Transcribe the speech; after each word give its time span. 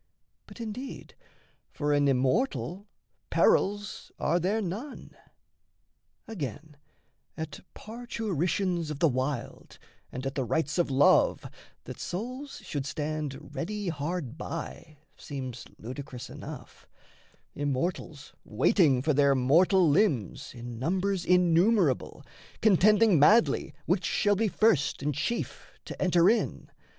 But 0.47 0.59
indeed 0.59 1.13
For 1.69 1.93
an 1.93 2.07
immortal 2.07 2.87
perils 3.29 4.11
are 4.17 4.39
there 4.39 4.59
none. 4.59 5.15
Again, 6.27 6.75
at 7.37 7.59
parturitions 7.75 8.89
of 8.89 8.97
the 8.97 9.07
wild 9.07 9.77
And 10.11 10.25
at 10.25 10.33
the 10.33 10.43
rites 10.43 10.79
of 10.79 10.89
Love, 10.89 11.45
that 11.83 11.99
souls 11.99 12.63
should 12.65 12.87
stand 12.87 13.53
Ready 13.53 13.89
hard 13.89 14.39
by 14.39 14.97
seems 15.17 15.65
ludicrous 15.77 16.31
enough 16.31 16.87
Immortals 17.53 18.33
waiting 18.43 19.03
for 19.03 19.13
their 19.13 19.35
mortal 19.35 19.87
limbs 19.87 20.55
In 20.55 20.79
numbers 20.79 21.23
innumerable, 21.25 22.25
contending 22.59 23.19
madly 23.19 23.75
Which 23.85 24.05
shall 24.05 24.35
be 24.35 24.47
first 24.47 25.03
and 25.03 25.13
chief 25.13 25.79
to 25.85 26.01
enter 26.01 26.27
in! 26.27 26.71